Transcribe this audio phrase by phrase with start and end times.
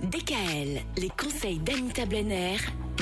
[0.00, 2.56] DKL, les conseils d'Anita Blenner,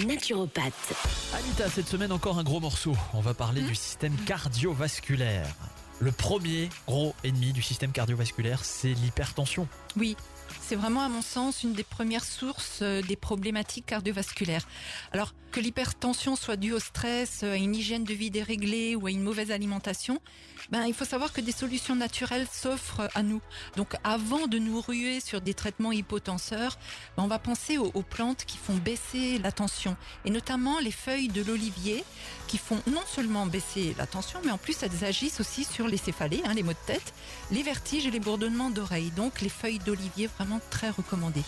[0.05, 0.92] naturopathe.
[1.33, 2.96] Anita, cette semaine encore un gros morceau.
[3.15, 5.55] On va parler du système cardiovasculaire.
[6.00, 9.68] Le premier gros ennemi du système cardiovasculaire, c'est l'hypertension.
[9.96, 10.16] Oui,
[10.61, 14.66] c'est vraiment à mon sens une des premières sources euh, des problématiques cardiovasculaires.
[15.12, 19.11] Alors que l'hypertension soit due au stress, à une hygiène de vie déréglée ou à
[19.11, 20.21] une mauvaise alimentation,
[20.71, 23.40] ben il faut savoir que des solutions naturelles s'offrent à nous.
[23.76, 26.79] Donc avant de nous ruer sur des traitements hypotenseurs,
[27.17, 30.90] ben, on va penser aux, aux plantes qui font baisser la tension et notamment les
[30.90, 32.05] feuilles de l'olivier
[32.47, 35.97] qui font non seulement baisser la tension mais en plus elles agissent aussi sur les
[35.97, 37.15] céphalées, hein, les maux de tête,
[37.51, 39.12] les vertiges et les bourdonnements d'oreilles.
[39.12, 41.42] Donc les feuilles d'olivier vraiment très recommandées.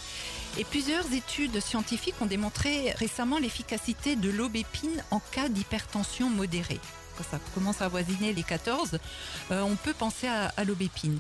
[0.58, 6.80] Et plusieurs études scientifiques ont démontré récemment l'efficacité de l'aubépine en cas d'hypertension modérée.
[7.16, 8.98] Quand ça commence à avoisiner les 14,
[9.50, 11.18] euh, on peut penser à, à l'aubépine.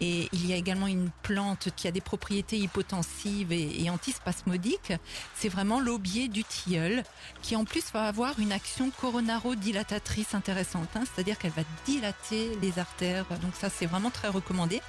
[0.00, 4.92] Et il y a également une plante qui a des propriétés hypotensives et, et antispasmodiques.
[5.36, 7.04] C'est vraiment l'aubier du tilleul,
[7.42, 10.88] qui en plus va avoir une action coronaro-dilatatrice intéressante.
[10.96, 13.24] hein, C'est-à-dire qu'elle va dilater les artères.
[13.40, 14.82] Donc ça, c'est vraiment très recommandé.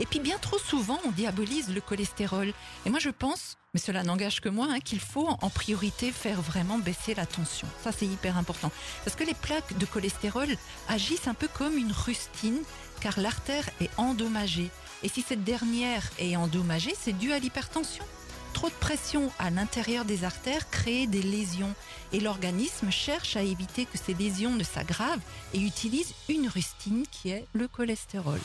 [0.00, 2.52] Et puis bien trop souvent, on diabolise le cholestérol.
[2.84, 6.40] Et moi, je pense, mais cela n'engage que moi, hein, qu'il faut en priorité faire
[6.40, 7.68] vraiment baisser la tension.
[7.82, 8.72] Ça, c'est hyper important.
[9.04, 10.48] Parce que les plaques de cholestérol
[10.88, 12.62] agissent un peu comme une rustine,
[13.00, 14.70] car l'artère est endommagée.
[15.02, 18.04] Et si cette dernière est endommagée, c'est dû à l'hypertension.
[18.54, 21.74] Trop de pression à l'intérieur des artères crée des lésions
[22.12, 25.20] et l'organisme cherche à éviter que ces lésions ne s'aggravent
[25.52, 28.40] et utilise une rustine qui est le cholestérol.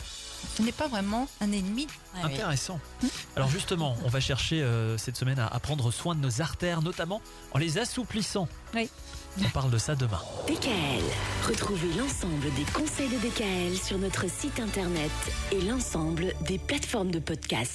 [0.58, 1.88] Ce n'est pas vraiment un ennemi.
[2.24, 2.80] Intéressant.
[3.36, 6.82] Alors justement, on va chercher euh, cette semaine à, à prendre soin de nos artères,
[6.82, 8.48] notamment en les assouplissant.
[8.74, 8.90] Oui.
[9.42, 10.20] On parle de ça demain.
[10.48, 11.04] DKL,
[11.48, 15.12] retrouvez l'ensemble des conseils de DKL sur notre site internet
[15.52, 17.68] et l'ensemble des plateformes de podcast.